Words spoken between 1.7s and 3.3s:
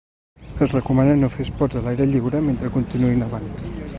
a l’aire lliure mentre continuï